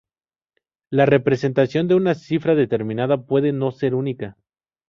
[0.89, 4.35] La representación de una cifra determinada puede no ser única.